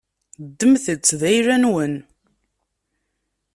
Ddmet-tt 0.49 1.15
d 1.19 1.21
ayla-nwen. 1.29 1.93